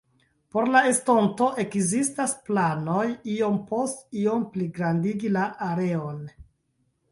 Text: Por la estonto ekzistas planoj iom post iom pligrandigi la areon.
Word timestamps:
Por 0.53 0.69
la 0.75 0.79
estonto 0.91 1.49
ekzistas 1.63 2.33
planoj 2.47 3.05
iom 3.35 3.61
post 3.75 4.03
iom 4.23 4.49
pligrandigi 4.57 5.33
la 5.39 5.47
areon. 5.71 6.21